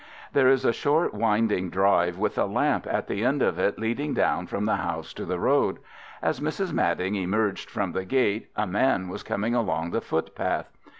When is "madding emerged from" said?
6.73-7.91